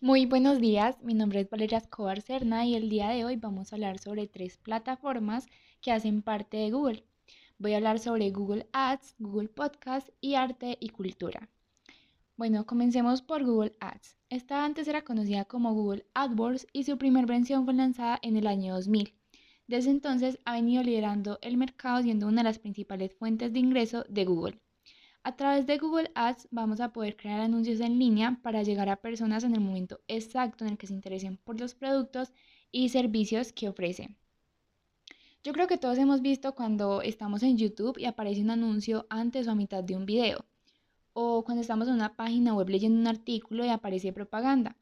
Muy 0.00 0.26
buenos 0.26 0.60
días, 0.60 1.02
mi 1.02 1.14
nombre 1.14 1.40
es 1.40 1.48
Valeria 1.48 1.78
Escobar 1.78 2.20
Cerna 2.20 2.66
y 2.66 2.74
el 2.74 2.90
día 2.90 3.08
de 3.08 3.24
hoy 3.24 3.36
vamos 3.36 3.72
a 3.72 3.76
hablar 3.76 3.98
sobre 3.98 4.26
tres 4.26 4.58
plataformas 4.58 5.46
que 5.80 5.90
hacen 5.90 6.20
parte 6.20 6.58
de 6.58 6.70
Google. 6.70 7.06
Voy 7.56 7.72
a 7.72 7.78
hablar 7.78 7.98
sobre 7.98 8.30
Google 8.30 8.68
Ads, 8.74 9.14
Google 9.18 9.48
Podcast 9.48 10.10
y 10.20 10.34
Arte 10.34 10.76
y 10.80 10.90
Cultura. 10.90 11.48
Bueno, 12.36 12.66
comencemos 12.66 13.22
por 13.22 13.42
Google 13.42 13.72
Ads. 13.80 14.16
Esta 14.28 14.66
antes 14.66 14.86
era 14.86 15.02
conocida 15.02 15.46
como 15.46 15.72
Google 15.72 16.04
AdWords 16.12 16.66
y 16.74 16.84
su 16.84 16.98
primera 16.98 17.26
versión 17.26 17.64
fue 17.64 17.72
lanzada 17.72 18.18
en 18.20 18.36
el 18.36 18.46
año 18.48 18.74
2000. 18.74 19.14
Desde 19.66 19.90
entonces 19.90 20.38
ha 20.44 20.52
venido 20.52 20.82
liderando 20.82 21.38
el 21.40 21.56
mercado 21.56 22.02
siendo 22.02 22.26
una 22.26 22.42
de 22.42 22.48
las 22.48 22.58
principales 22.58 23.14
fuentes 23.14 23.50
de 23.50 23.60
ingreso 23.60 24.04
de 24.10 24.26
Google. 24.26 24.60
A 25.26 25.34
través 25.34 25.66
de 25.66 25.76
Google 25.78 26.12
Ads 26.14 26.46
vamos 26.52 26.78
a 26.78 26.92
poder 26.92 27.16
crear 27.16 27.40
anuncios 27.40 27.80
en 27.80 27.98
línea 27.98 28.38
para 28.44 28.62
llegar 28.62 28.88
a 28.88 29.00
personas 29.00 29.42
en 29.42 29.54
el 29.54 29.60
momento 29.60 29.98
exacto 30.06 30.64
en 30.64 30.70
el 30.70 30.78
que 30.78 30.86
se 30.86 30.94
interesen 30.94 31.36
por 31.36 31.58
los 31.58 31.74
productos 31.74 32.32
y 32.70 32.90
servicios 32.90 33.52
que 33.52 33.68
ofrecen. 33.68 34.16
Yo 35.42 35.52
creo 35.52 35.66
que 35.66 35.78
todos 35.78 35.98
hemos 35.98 36.22
visto 36.22 36.54
cuando 36.54 37.02
estamos 37.02 37.42
en 37.42 37.58
YouTube 37.58 37.98
y 37.98 38.04
aparece 38.04 38.40
un 38.40 38.50
anuncio 38.50 39.04
antes 39.10 39.48
o 39.48 39.50
a 39.50 39.56
mitad 39.56 39.82
de 39.82 39.96
un 39.96 40.06
video, 40.06 40.44
o 41.12 41.42
cuando 41.42 41.62
estamos 41.62 41.88
en 41.88 41.94
una 41.94 42.14
página 42.14 42.54
web 42.54 42.68
leyendo 42.68 43.00
un 43.00 43.08
artículo 43.08 43.64
y 43.64 43.70
aparece 43.70 44.12
propaganda, 44.12 44.76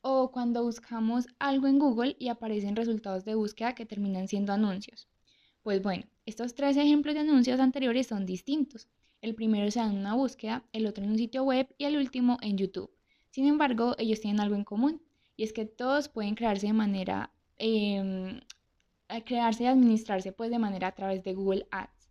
o 0.00 0.32
cuando 0.32 0.64
buscamos 0.64 1.26
algo 1.38 1.66
en 1.66 1.78
Google 1.78 2.16
y 2.18 2.28
aparecen 2.28 2.76
resultados 2.76 3.26
de 3.26 3.34
búsqueda 3.34 3.74
que 3.74 3.84
terminan 3.84 4.26
siendo 4.26 4.54
anuncios. 4.54 5.06
Pues 5.62 5.82
bueno, 5.82 6.04
estos 6.24 6.54
tres 6.54 6.78
ejemplos 6.78 7.14
de 7.14 7.20
anuncios 7.20 7.60
anteriores 7.60 8.06
son 8.06 8.24
distintos. 8.24 8.88
El 9.20 9.34
primero 9.34 9.70
se 9.70 9.80
da 9.80 9.86
en 9.86 9.98
una 9.98 10.14
búsqueda, 10.14 10.64
el 10.72 10.86
otro 10.86 11.04
en 11.04 11.10
un 11.10 11.18
sitio 11.18 11.42
web 11.42 11.74
y 11.78 11.84
el 11.84 11.96
último 11.96 12.38
en 12.42 12.58
YouTube. 12.58 12.90
Sin 13.30 13.46
embargo, 13.46 13.94
ellos 13.98 14.20
tienen 14.20 14.40
algo 14.40 14.54
en 14.54 14.64
común 14.64 15.02
y 15.36 15.42
es 15.44 15.52
que 15.52 15.66
todos 15.66 16.08
pueden 16.08 16.34
crearse 16.34 16.68
de 16.68 16.72
manera, 16.72 17.32
eh, 17.58 18.40
crearse 19.24 19.64
y 19.64 19.66
administrarse 19.66 20.32
pues 20.32 20.50
de 20.50 20.58
manera 20.58 20.88
a 20.88 20.94
través 20.94 21.22
de 21.22 21.34
Google 21.34 21.66
Ads. 21.70 22.10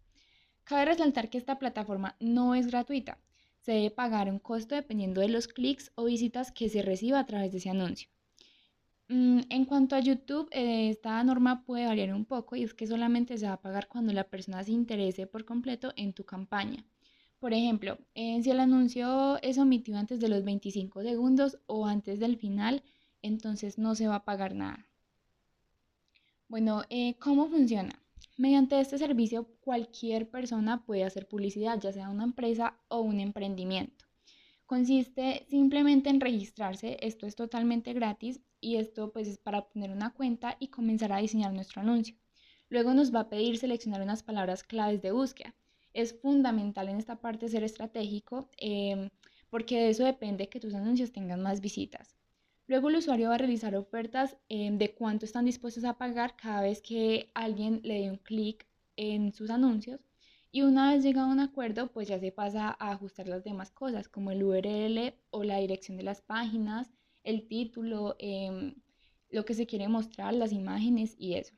Cabe 0.64 0.86
resaltar 0.86 1.30
que 1.30 1.38
esta 1.38 1.60
plataforma 1.60 2.16
no 2.20 2.56
es 2.56 2.68
gratuita, 2.68 3.20
se 3.66 3.72
debe 3.72 3.92
pagar 3.92 4.30
un 4.30 4.38
costo 4.38 4.76
dependiendo 4.76 5.22
de 5.22 5.30
los 5.30 5.48
clics 5.48 5.92
o 5.96 6.06
visitas 6.06 6.52
que 6.52 6.70
se 6.70 6.84
reciba 6.84 7.20
a 7.20 7.26
través 7.26 7.52
de 7.52 7.58
ese 7.58 7.72
anuncio. 7.72 8.10
Mm, 9.08 9.42
en 9.50 9.66
cuanto 9.66 9.96
a 9.96 10.00
YouTube, 10.00 10.48
eh, 10.52 10.90
esta 10.90 11.24
norma 11.24 11.64
puede 11.64 11.88
variar 11.88 12.14
un 12.14 12.26
poco 12.26 12.56
y 12.56 12.64
es 12.64 12.74
que 12.76 12.88
solamente 12.88 13.38
se 13.38 13.48
va 13.48 13.54
a 13.54 13.62
pagar 13.62 13.88
cuando 13.88 14.14
la 14.14 14.24
persona 14.24 14.64
se 14.64 14.72
interese 14.72 15.28
por 15.28 15.46
completo 15.46 15.94
en 15.96 16.14
tu 16.14 16.26
campaña. 16.26 16.86
Por 17.40 17.54
ejemplo, 17.54 17.98
eh, 18.16 18.42
si 18.42 18.50
el 18.50 18.60
anuncio 18.60 19.38
es 19.42 19.58
omitido 19.58 19.98
antes 19.98 20.20
de 20.20 20.30
los 20.30 20.44
25 20.44 21.04
segundos 21.04 21.60
o 21.68 21.86
antes 21.86 22.20
del 22.20 22.38
final, 22.38 22.82
entonces 23.22 23.78
no 23.78 23.94
se 23.94 24.08
va 24.08 24.16
a 24.16 24.26
pagar 24.26 24.56
nada. 24.56 24.88
Bueno, 26.48 26.84
eh, 26.90 27.16
¿cómo 27.20 27.48
funciona? 27.48 28.02
Mediante 28.38 28.80
este 28.80 28.98
servicio 28.98 29.48
cualquier 29.62 30.30
persona 30.30 30.86
puede 30.86 31.04
hacer 31.04 31.28
publicidad, 31.28 31.80
ya 31.80 31.92
sea 31.92 32.10
una 32.10 32.24
empresa 32.24 32.78
o 32.88 33.02
un 33.02 33.20
emprendimiento. 33.20 34.06
Consiste 34.66 35.46
simplemente 35.50 36.10
en 36.10 36.22
registrarse, 36.22 36.98
esto 37.02 37.28
es 37.28 37.36
totalmente 37.36 37.94
gratis 37.94 38.42
y 38.62 38.78
esto 38.78 39.12
pues 39.12 39.28
es 39.28 39.38
para 39.38 39.60
obtener 39.60 39.92
una 39.92 40.14
cuenta 40.14 40.56
y 40.60 40.70
comenzar 40.70 41.12
a 41.12 41.18
diseñar 41.18 41.54
nuestro 41.54 41.82
anuncio. 41.82 42.16
Luego 42.70 42.94
nos 42.94 43.14
va 43.14 43.22
a 43.22 43.30
pedir 43.30 43.58
seleccionar 43.58 44.02
unas 44.02 44.24
palabras 44.24 44.64
claves 44.64 45.02
de 45.02 45.12
búsqueda 45.12 45.54
es 45.96 46.14
fundamental 46.14 46.90
en 46.90 46.98
esta 46.98 47.16
parte 47.22 47.50
ser 47.50 47.64
estratégico 47.64 48.50
em, 48.58 49.10
porque 49.50 49.80
de 49.80 49.90
eso 49.90 50.04
depende 50.04 50.50
que 50.50 50.60
tus 50.60 50.76
anuncios 50.76 51.12
tengan 51.12 51.42
más 51.42 51.62
visitas. 51.62 52.16
Luego 52.68 52.90
el 52.90 52.98
usuario 52.98 53.30
va 53.30 53.36
a 53.36 53.38
realizar 53.38 53.76
ofertas 53.76 54.38
em, 54.50 54.78
de 54.78 54.94
cuánto 54.94 55.26
están 55.26 55.46
dispuestos 55.46 55.86
a 55.86 55.98
pagar 55.98 56.36
cada 56.36 56.62
vez 56.62 56.82
que 56.82 57.30
alguien 57.34 57.80
le 57.84 58.02
dé 58.02 58.12
un 58.12 58.18
clic 58.18 58.68
en 58.98 59.32
sus 59.34 59.50
anuncios. 59.50 60.02
Y 60.52 60.62
una 60.64 60.92
vez 60.92 61.04
llegado 61.04 61.28
a 61.30 61.34
un 61.34 61.40
acuerdo, 61.40 61.92
pues 61.92 62.08
ya 62.08 62.20
se 62.20 62.32
pasa 62.32 62.76
a 62.80 62.92
ajustar 62.92 63.28
las 63.28 63.44
demás 63.44 63.72
cosas, 63.72 64.08
como 64.10 64.32
el 64.32 64.44
URL 64.44 65.14
o 65.30 65.44
la 65.44 65.58
dirección 65.58 65.98
de 65.98 66.04
las 66.04 66.22
páginas, 66.22 66.92
el 67.24 67.48
título, 67.48 68.16
em, 68.20 68.76
lo 69.30 69.46
que 69.46 69.54
se 69.54 69.68
quiere 69.68 69.88
mostrar, 69.88 70.34
las 70.34 70.52
imágenes 70.52 71.16
y 71.18 71.36
eso. 71.36 71.56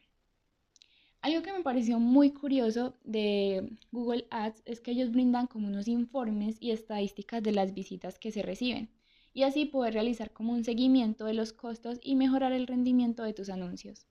Algo 1.28 1.42
que 1.42 1.52
me 1.52 1.62
pareció 1.62 2.00
muy 2.00 2.32
curioso 2.32 2.94
de 3.04 3.78
Google 3.92 4.28
Ads 4.30 4.62
es 4.64 4.80
que 4.80 4.92
ellos 4.92 5.12
brindan 5.12 5.46
como 5.48 5.68
unos 5.68 5.90
informes 5.90 6.56
y 6.62 6.72
estadísticas 6.72 7.44
de 7.44 7.52
las 7.52 7.74
visitas 7.74 8.18
que 8.18 8.32
se 8.32 8.44
reciben 8.44 8.90
y 9.34 9.44
así 9.44 9.66
poder 9.66 9.94
realizar 9.94 10.32
como 10.32 10.54
un 10.54 10.64
seguimiento 10.64 11.26
de 11.26 11.34
los 11.34 11.52
costos 11.52 12.00
y 12.02 12.16
mejorar 12.16 12.54
el 12.54 12.66
rendimiento 12.66 13.24
de 13.24 13.34
tus 13.34 13.50
anuncios. 13.50 14.08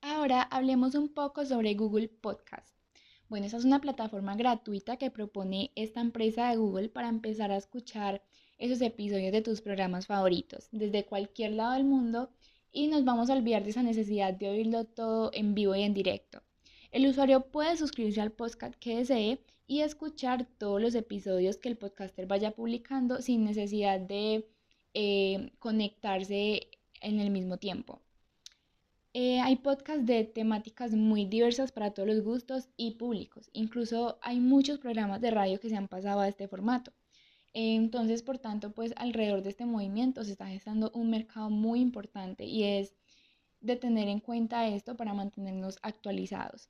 Ahora 0.00 0.42
hablemos 0.42 0.96
un 0.96 1.10
poco 1.10 1.46
sobre 1.46 1.74
Google 1.74 2.08
Podcast. 2.08 2.74
Bueno, 3.28 3.46
esa 3.46 3.58
es 3.58 3.64
una 3.64 3.80
plataforma 3.80 4.34
gratuita 4.34 4.96
que 4.96 5.12
propone 5.12 5.70
esta 5.76 6.00
empresa 6.00 6.50
de 6.50 6.56
Google 6.56 6.88
para 6.88 7.08
empezar 7.08 7.52
a 7.52 7.56
escuchar 7.56 8.20
esos 8.58 8.80
episodios 8.80 9.30
de 9.30 9.42
tus 9.42 9.60
programas 9.60 10.08
favoritos 10.08 10.66
desde 10.72 11.06
cualquier 11.06 11.52
lado 11.52 11.74
del 11.74 11.84
mundo 11.84 12.30
y 12.74 12.88
nos 12.88 13.04
vamos 13.04 13.30
a 13.30 13.34
olvidar 13.34 13.62
de 13.64 13.70
esa 13.70 13.82
necesidad 13.82 14.34
de 14.34 14.50
oírlo 14.50 14.84
todo 14.84 15.30
en 15.32 15.54
vivo 15.54 15.74
y 15.74 15.82
en 15.82 15.94
directo. 15.94 16.42
El 16.90 17.06
usuario 17.06 17.40
puede 17.50 17.76
suscribirse 17.76 18.20
al 18.20 18.32
podcast 18.32 18.74
que 18.74 18.96
desee 18.96 19.40
y 19.66 19.80
escuchar 19.80 20.46
todos 20.58 20.82
los 20.82 20.94
episodios 20.94 21.56
que 21.56 21.68
el 21.70 21.76
podcaster 21.76 22.26
vaya 22.26 22.50
publicando 22.50 23.22
sin 23.22 23.44
necesidad 23.44 24.00
de 24.00 24.46
eh, 24.92 25.52
conectarse 25.60 26.68
en 27.00 27.20
el 27.20 27.30
mismo 27.30 27.56
tiempo. 27.58 28.02
Eh, 29.12 29.38
hay 29.40 29.56
podcasts 29.56 30.06
de 30.06 30.24
temáticas 30.24 30.92
muy 30.92 31.24
diversas 31.24 31.70
para 31.70 31.92
todos 31.92 32.08
los 32.08 32.22
gustos 32.22 32.68
y 32.76 32.92
públicos. 32.92 33.48
Incluso 33.52 34.18
hay 34.20 34.40
muchos 34.40 34.80
programas 34.80 35.20
de 35.20 35.30
radio 35.30 35.60
que 35.60 35.68
se 35.68 35.76
han 35.76 35.86
pasado 35.86 36.20
a 36.20 36.28
este 36.28 36.48
formato. 36.48 36.92
Entonces, 37.54 38.22
por 38.22 38.38
tanto, 38.38 38.72
pues 38.72 38.92
alrededor 38.96 39.42
de 39.42 39.50
este 39.50 39.64
movimiento 39.64 40.24
se 40.24 40.32
está 40.32 40.48
gestando 40.48 40.90
un 40.92 41.08
mercado 41.08 41.50
muy 41.50 41.80
importante 41.80 42.44
y 42.44 42.64
es 42.64 42.96
de 43.60 43.76
tener 43.76 44.08
en 44.08 44.18
cuenta 44.20 44.66
esto 44.66 44.96
para 44.96 45.14
mantenernos 45.14 45.78
actualizados. 45.82 46.68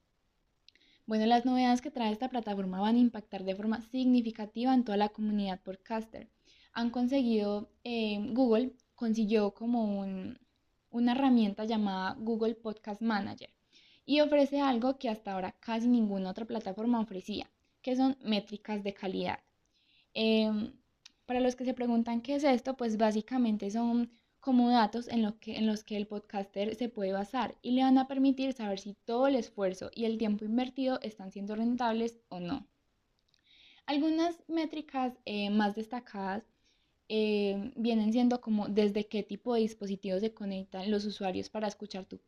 Bueno, 1.06 1.24
las 1.26 1.46
novedades 1.46 1.80
que 1.80 1.90
trae 1.90 2.12
esta 2.12 2.28
plataforma 2.28 2.80
van 2.80 2.96
a 2.96 3.00
impactar 3.00 3.44
de 3.44 3.56
forma 3.56 3.80
significativa 3.80 4.74
en 4.74 4.84
toda 4.84 4.98
la 4.98 5.08
comunidad 5.08 5.60
podcaster. 5.60 6.28
Han 6.74 6.90
conseguido, 6.90 7.70
eh, 7.82 8.18
Google 8.32 8.72
consiguió 8.94 9.54
como 9.54 10.00
una 10.90 11.12
herramienta 11.12 11.64
llamada 11.64 12.14
Google 12.18 12.54
Podcast 12.54 13.00
Manager 13.00 13.50
y 14.04 14.20
ofrece 14.20 14.60
algo 14.60 14.98
que 14.98 15.08
hasta 15.08 15.32
ahora 15.32 15.52
casi 15.60 15.88
ninguna 15.88 16.30
otra 16.30 16.44
plataforma 16.44 17.00
ofrecía, 17.00 17.50
que 17.80 17.96
son 17.96 18.16
métricas 18.22 18.84
de 18.84 18.92
calidad. 18.92 19.40
Em, 20.14 20.72
para 21.26 21.40
los 21.40 21.56
que 21.56 21.64
se 21.64 21.74
preguntan 21.74 22.22
qué 22.22 22.36
es 22.36 22.44
esto, 22.44 22.76
pues 22.76 22.96
básicamente 22.96 23.70
son 23.70 24.10
como 24.40 24.70
datos 24.70 25.08
en, 25.08 25.32
que, 25.40 25.56
en 25.56 25.66
los 25.66 25.84
que 25.84 25.96
el 25.96 26.06
podcaster 26.06 26.74
se 26.76 26.88
puede 26.88 27.12
basar 27.12 27.56
y 27.62 27.72
le 27.72 27.82
van 27.82 27.98
a 27.98 28.06
permitir 28.06 28.52
saber 28.52 28.78
si 28.78 28.94
todo 29.04 29.26
el 29.26 29.36
esfuerzo 29.36 29.90
y 29.94 30.04
el 30.04 30.18
tiempo 30.18 30.44
invertido 30.44 31.00
están 31.02 31.32
siendo 31.32 31.56
rentables 31.56 32.20
o 32.28 32.40
no. 32.40 32.68
Algunas 33.86 34.42
métricas 34.48 35.14
eh, 35.24 35.50
más 35.50 35.74
destacadas 35.74 36.44
eh, 37.08 37.72
vienen 37.76 38.12
siendo 38.12 38.40
como 38.40 38.68
desde 38.68 39.06
qué 39.06 39.22
tipo 39.22 39.54
de 39.54 39.60
dispositivos 39.60 40.20
se 40.20 40.32
conectan 40.32 40.90
los 40.90 41.04
usuarios 41.04 41.50
para 41.50 41.68
escuchar 41.68 42.06
tu, 42.06 42.20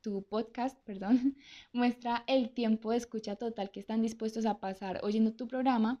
tu 0.00 0.22
podcast, 0.24 0.78
perdón, 0.84 1.36
muestra 1.72 2.24
el 2.26 2.50
tiempo 2.50 2.90
de 2.90 2.98
escucha 2.98 3.36
total 3.36 3.70
que 3.70 3.80
están 3.80 4.02
dispuestos 4.02 4.46
a 4.46 4.58
pasar 4.60 5.00
oyendo 5.02 5.32
tu 5.32 5.48
programa 5.48 6.00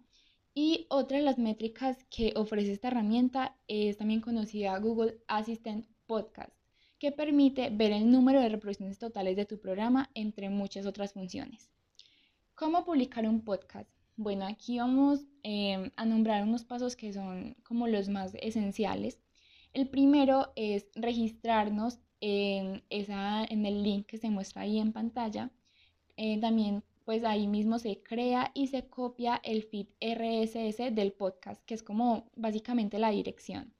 y 0.54 0.86
otra 0.90 1.18
de 1.18 1.24
las 1.24 1.38
métricas 1.38 2.04
que 2.10 2.34
ofrece 2.36 2.72
esta 2.72 2.88
herramienta 2.88 3.56
es 3.68 3.96
también 3.96 4.20
conocida 4.20 4.78
Google 4.78 5.18
Assistant 5.26 5.86
Podcast, 6.06 6.52
que 6.98 7.12
permite 7.12 7.70
ver 7.70 7.92
el 7.92 8.10
número 8.10 8.40
de 8.40 8.50
reproducciones 8.50 8.98
totales 8.98 9.36
de 9.36 9.46
tu 9.46 9.58
programa, 9.58 10.10
entre 10.14 10.50
muchas 10.50 10.84
otras 10.84 11.14
funciones. 11.14 11.70
¿Cómo 12.54 12.84
publicar 12.84 13.26
un 13.26 13.42
podcast? 13.42 13.90
Bueno, 14.16 14.46
aquí 14.46 14.78
vamos 14.78 15.20
em, 15.42 15.90
a 15.96 16.04
nombrar 16.04 16.42
unos 16.42 16.64
pasos 16.64 16.96
que 16.96 17.12
son 17.12 17.56
como 17.64 17.88
los 17.88 18.08
más 18.08 18.34
esenciales. 18.40 19.18
El 19.72 19.88
primero 19.88 20.52
es 20.54 20.86
registrarnos 20.94 21.98
en, 22.20 22.84
esa, 22.90 23.44
en 23.44 23.64
el 23.64 23.82
link 23.82 24.06
que 24.06 24.18
se 24.18 24.28
muestra 24.28 24.62
ahí 24.62 24.78
en 24.78 24.92
pantalla. 24.92 25.50
Eh, 26.16 26.38
también 26.40 26.84
pues 27.04 27.24
ahí 27.24 27.46
mismo 27.48 27.78
se 27.78 28.02
crea 28.02 28.50
y 28.54 28.68
se 28.68 28.88
copia 28.88 29.40
el 29.44 29.62
feed 29.62 29.86
RSS 30.00 30.94
del 30.94 31.12
podcast, 31.12 31.62
que 31.64 31.74
es 31.74 31.82
como 31.82 32.30
básicamente 32.36 32.98
la 32.98 33.10
dirección. 33.10 33.72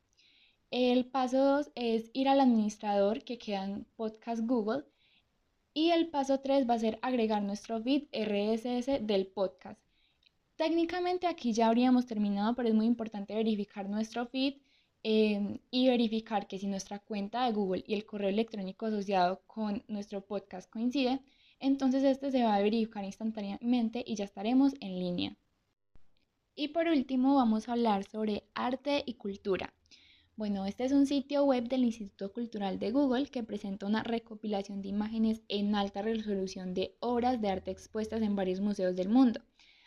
El 0.73 1.05
paso 1.05 1.37
2 1.37 1.71
es 1.75 2.11
ir 2.15 2.31
al 2.31 2.41
administrador 2.41 3.25
que 3.25 3.37
queda 3.37 3.65
en 3.65 3.85
Podcast 3.95 4.41
Google. 4.47 4.85
Y 5.75 5.91
el 5.91 6.09
paso 6.09 6.41
3 6.41 6.69
va 6.69 6.75
a 6.75 6.79
ser 6.79 6.99
agregar 7.03 7.43
nuestro 7.43 7.83
feed 7.83 8.05
RSS 8.13 9.07
del 9.07 9.27
podcast. 9.27 9.79
Técnicamente 10.57 11.27
aquí 11.27 11.53
ya 11.53 11.69
habríamos 11.69 12.07
terminado, 12.07 12.55
pero 12.55 12.69
es 12.69 12.75
muy 12.75 12.87
importante 12.87 13.35
verificar 13.35 13.89
nuestro 13.89 14.27
feed 14.27 14.55
em, 15.03 15.59
y 15.71 15.89
verificar 15.89 16.47
que 16.47 16.59
si 16.59 16.67
nuestra 16.67 16.99
cuenta 17.01 17.45
de 17.45 17.53
Google 17.53 17.85
y 17.87 17.93
el 17.93 18.07
correo 18.07 18.31
electrónico 18.31 18.87
asociado 18.87 19.43
con 19.47 19.85
nuestro 19.89 20.25
podcast 20.25 20.71
coincide, 20.71 21.21
entonces 21.63 22.05
este 22.05 22.31
se 22.31 22.43
va 22.45 22.57
a 22.57 22.61
verificar 22.61 23.05
instantáneamente 23.05 24.05
y 24.07 24.17
ya 24.17 24.25
estaremos 24.25 24.75
en 24.81 24.99
línea. 24.99 25.37
Y 26.55 26.69
por 26.69 26.89
último 26.89 27.37
vamos 27.37 27.69
a 27.69 27.73
hablar 27.73 28.05
sobre 28.05 28.45
arte 28.55 29.03
y 29.07 29.15
cultura. 29.15 29.73
Bueno, 30.37 30.67
este 30.67 30.85
es 30.85 30.93
un 30.93 31.07
sitio 31.07 31.45
web 31.45 31.69
del 31.69 31.85
Instituto 31.85 32.33
Cultural 32.33 32.79
de 32.79 32.91
Google 32.91 33.27
que 33.27 33.43
presenta 33.43 33.87
una 33.87 34.03
recopilación 34.03 34.83
de 34.83 34.89
imágenes 34.89 35.43
en 35.49 35.75
alta 35.75 36.03
resolución 36.03 36.75
de 36.75 36.97
obras 37.01 37.41
de 37.41 37.49
arte 37.49 37.71
expuestas 37.71 38.23
en 38.23 38.35
varios 38.35 38.61
museos 38.61 38.97
del 38.97 39.09
mundo. 39.09 39.41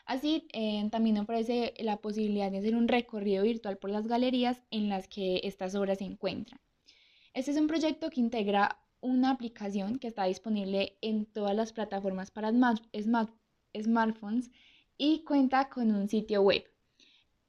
Así, 0.06 0.48
eh, 0.54 0.88
también 0.92 1.18
ofrece 1.18 1.74
la 1.80 1.98
posibilidad 1.98 2.52
de 2.52 2.60
hacer 2.60 2.76
un 2.76 2.88
recorrido 2.88 3.44
virtual 3.44 3.78
por 3.78 3.90
las 3.90 4.08
galerías 4.08 4.62
en 4.72 4.88
las 4.88 5.08
que 5.08 5.42
estas 5.44 5.76
obras 5.76 5.98
se 5.98 6.06
encuentran. 6.06 6.60
Este 7.34 7.52
es 7.52 7.58
un 7.58 7.68
proyecto 7.68 8.10
que 8.10 8.22
integra 8.22 8.80
una 9.06 9.30
aplicación 9.30 10.00
que 10.00 10.08
está 10.08 10.26
disponible 10.26 10.98
en 11.02 11.26
todas 11.26 11.56
las 11.56 11.72
plataformas 11.72 12.32
para 12.32 12.52
smartphones 12.52 14.52
y 14.98 15.24
cuenta 15.24 15.70
con 15.70 15.94
un 15.94 16.10
sitio 16.10 16.42
web. 16.42 16.64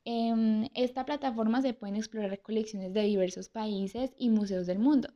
En 0.04 0.70
esta 0.74 1.04
plataforma 1.04 1.62
se 1.62 1.72
pueden 1.72 1.96
explorar 1.96 2.40
colecciones 2.42 2.92
de 2.92 3.02
diversos 3.02 3.48
países 3.48 4.12
y 4.18 4.28
museos 4.28 4.66
del 4.66 4.78
mundo. 4.78 5.08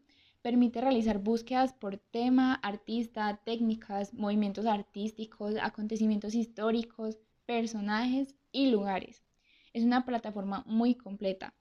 Permite 0.42 0.80
realizar 0.80 1.18
búsquedas 1.18 1.74
por 1.74 1.98
tema, 1.98 2.54
artista, 2.54 3.40
técnicas, 3.44 4.14
movimientos 4.14 4.64
artísticos, 4.64 5.56
acontecimientos 5.60 6.34
históricos, 6.34 7.18
personajes 7.44 8.34
y 8.50 8.70
lugares. 8.70 9.22
Es 9.74 9.84
una 9.84 10.06
plataforma 10.06 10.64
muy 10.66 10.94
completa. 10.94 11.54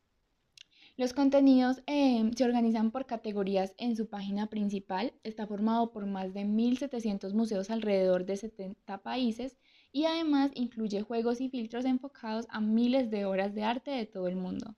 Los 1.00 1.14
contenidos 1.14 1.82
em, 1.86 2.34
se 2.34 2.44
organizan 2.44 2.92
por 2.92 3.06
categorías 3.06 3.74
en 3.78 3.96
su 3.96 4.10
página 4.10 4.48
principal. 4.48 5.14
Está 5.24 5.48
formado 5.48 5.94
por 5.94 6.06
más 6.06 6.34
de 6.34 6.44
1.700 6.44 7.34
museos 7.34 7.70
alrededor 7.70 8.26
de 8.26 8.36
70 8.36 8.98
países 8.98 9.58
y 9.94 10.04
además 10.04 10.52
incluye 10.56 11.02
juegos 11.02 11.40
y 11.40 11.48
filtros 11.48 11.86
enfocados 11.86 12.48
a 12.50 12.60
miles 12.60 13.10
de 13.10 13.24
obras 13.24 13.56
de 13.56 13.64
arte 13.64 13.92
de 13.92 14.08
todo 14.08 14.28
el 14.28 14.36
mundo. 14.36 14.76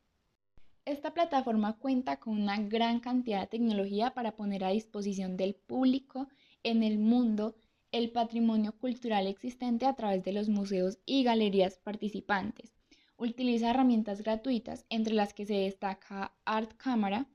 Esta 0.85 1.12
plataforma 1.12 1.79
cuenta 1.79 2.18
con 2.18 2.39
una 2.39 2.62
gran 2.62 3.00
cantidad 3.00 3.41
de 3.41 3.47
tecnología 3.47 4.13
para 4.13 4.35
poner 4.35 4.63
a 4.63 4.69
disposición 4.69 5.38
del 5.38 5.56
público 5.56 6.27
en 6.62 6.83
el 6.83 7.00
mundo 7.00 7.56
el 7.91 8.12
patrimonio 8.12 8.73
cultural 8.73 9.25
existente 9.25 9.88
a 9.88 9.95
través 9.95 10.23
de 10.23 10.33
los 10.33 10.50
museos 10.50 11.00
y 11.03 11.23
galerías 11.23 11.79
participantes. 11.79 12.70
Utiliza 13.21 13.69
herramientas 13.69 14.23
gratuitas, 14.23 14.83
entre 14.89 15.13
las 15.13 15.35
que 15.35 15.45
se 15.45 15.53
destaca 15.53 16.33
Art 16.44 16.71
Camera, 16.77 17.27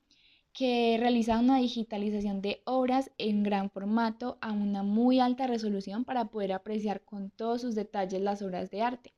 que 0.52 0.96
realiza 0.98 1.38
una 1.38 1.58
digitalización 1.58 2.42
de 2.42 2.60
obras 2.64 3.12
en 3.18 3.44
gran 3.44 3.70
formato 3.70 4.36
a 4.40 4.50
una 4.50 4.82
muy 4.82 5.20
alta 5.20 5.46
resolución 5.46 6.04
para 6.04 6.24
poder 6.24 6.54
apreciar 6.54 7.04
con 7.04 7.30
todos 7.30 7.60
sus 7.60 7.76
detalles 7.76 8.20
las 8.20 8.42
obras 8.42 8.68
de 8.72 8.82
arte. 8.82 9.14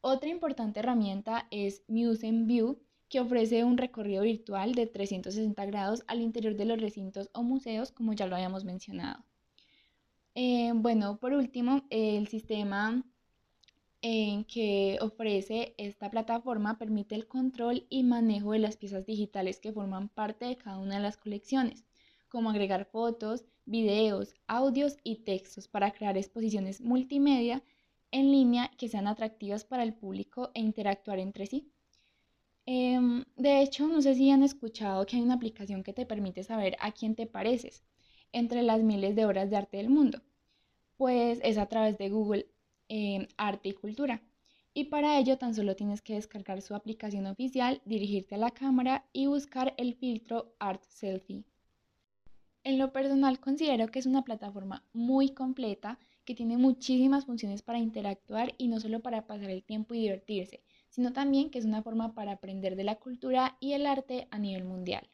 Otra 0.00 0.30
importante 0.30 0.80
herramienta 0.80 1.46
es 1.50 1.82
Museum 1.88 2.46
View, 2.46 2.80
que 3.10 3.20
ofrece 3.20 3.64
un 3.64 3.76
recorrido 3.76 4.22
virtual 4.22 4.74
de 4.74 4.86
360 4.86 5.66
grados 5.66 6.04
al 6.06 6.22
interior 6.22 6.56
de 6.56 6.64
los 6.64 6.80
recintos 6.80 7.28
o 7.34 7.42
museos, 7.42 7.92
como 7.92 8.14
ya 8.14 8.26
lo 8.26 8.36
habíamos 8.36 8.64
mencionado. 8.64 9.26
Eh, 10.34 10.72
bueno, 10.74 11.18
por 11.18 11.34
último, 11.34 11.82
el 11.90 12.28
sistema 12.28 13.04
en 14.02 14.44
que 14.44 14.98
ofrece 15.00 15.74
esta 15.78 16.10
plataforma 16.10 16.78
permite 16.78 17.14
el 17.14 17.26
control 17.26 17.86
y 17.90 18.04
manejo 18.04 18.52
de 18.52 18.60
las 18.60 18.76
piezas 18.76 19.06
digitales 19.06 19.60
que 19.60 19.72
forman 19.72 20.08
parte 20.08 20.46
de 20.46 20.56
cada 20.56 20.78
una 20.78 20.96
de 20.96 21.02
las 21.02 21.16
colecciones, 21.16 21.84
como 22.28 22.50
agregar 22.50 22.86
fotos, 22.86 23.44
videos, 23.66 24.34
audios 24.46 24.96
y 25.04 25.16
textos 25.24 25.68
para 25.68 25.92
crear 25.92 26.16
exposiciones 26.16 26.80
multimedia 26.80 27.62
en 28.10 28.30
línea 28.32 28.70
que 28.78 28.88
sean 28.88 29.06
atractivas 29.06 29.64
para 29.64 29.82
el 29.82 29.94
público 29.94 30.50
e 30.54 30.60
interactuar 30.60 31.18
entre 31.18 31.46
sí. 31.46 31.70
Em, 32.66 33.24
de 33.36 33.62
hecho, 33.62 33.88
no 33.88 34.00
sé 34.02 34.14
si 34.14 34.30
han 34.30 34.42
escuchado 34.44 35.04
que 35.06 35.16
hay 35.16 35.22
una 35.22 35.34
aplicación 35.34 35.82
que 35.82 35.92
te 35.92 36.06
permite 36.06 36.42
saber 36.44 36.76
a 36.80 36.92
quién 36.92 37.14
te 37.16 37.26
pareces 37.26 37.82
entre 38.32 38.62
las 38.62 38.82
miles 38.82 39.16
de 39.16 39.24
obras 39.26 39.50
de 39.50 39.56
arte 39.56 39.78
del 39.78 39.90
mundo 39.90 40.22
pues 40.98 41.40
es 41.44 41.58
a 41.58 41.66
través 41.66 41.96
de 41.98 42.10
Google 42.10 42.48
eh, 42.88 43.28
Arte 43.36 43.70
y 43.70 43.72
Cultura. 43.72 44.22
Y 44.74 44.84
para 44.84 45.18
ello 45.18 45.38
tan 45.38 45.54
solo 45.54 45.74
tienes 45.76 46.02
que 46.02 46.14
descargar 46.14 46.62
su 46.62 46.74
aplicación 46.74 47.26
oficial, 47.26 47.82
dirigirte 47.84 48.36
a 48.36 48.38
la 48.38 48.50
cámara 48.50 49.08
y 49.12 49.26
buscar 49.26 49.74
el 49.76 49.94
filtro 49.94 50.54
Art 50.58 50.82
Selfie. 50.84 51.44
En 52.64 52.78
lo 52.78 52.92
personal 52.92 53.40
considero 53.40 53.88
que 53.88 53.98
es 53.98 54.06
una 54.06 54.24
plataforma 54.24 54.84
muy 54.92 55.30
completa 55.30 55.98
que 56.24 56.34
tiene 56.34 56.58
muchísimas 56.58 57.24
funciones 57.24 57.62
para 57.62 57.78
interactuar 57.78 58.54
y 58.58 58.68
no 58.68 58.78
solo 58.78 59.00
para 59.00 59.26
pasar 59.26 59.50
el 59.50 59.64
tiempo 59.64 59.94
y 59.94 60.00
divertirse, 60.00 60.62
sino 60.90 61.12
también 61.12 61.50
que 61.50 61.58
es 61.58 61.64
una 61.64 61.82
forma 61.82 62.14
para 62.14 62.32
aprender 62.32 62.76
de 62.76 62.84
la 62.84 62.96
cultura 62.96 63.56
y 63.60 63.72
el 63.72 63.86
arte 63.86 64.28
a 64.30 64.38
nivel 64.38 64.64
mundial. 64.64 65.08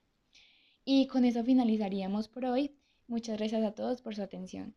Y 0.85 1.07
con 1.07 1.25
eso 1.25 1.45
finalizaríamos 1.45 2.29
por 2.29 2.45
hoy. 2.45 2.77
Muchas 3.07 3.39
gracias 3.39 3.65
a 3.65 3.75
todos 3.75 4.03
por 4.03 4.15
su 4.15 4.23
atención. 4.23 4.75